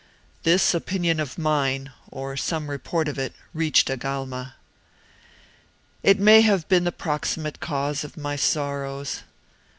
[0.41, 4.55] "This opinion of mine, or some report of it, reached Agalma.
[6.01, 9.21] "It may have been the proximate cause of my sorrows.